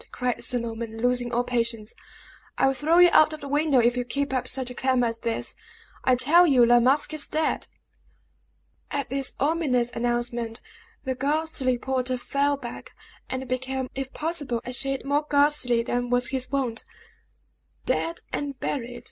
[0.11, 1.93] cried Sir Norman, losing all patience,
[2.57, 5.05] "I will throw you out of the window if you keep up such a clamor
[5.05, 5.55] as this.
[6.03, 7.67] I tell you La Masque is dead!"
[8.89, 10.59] At this ominous announcement,
[11.03, 12.95] the ghastly porter fell back,
[13.29, 16.83] and became, if possible, a shade more ghastly than was his wont.
[17.85, 18.99] "Dead and buried!"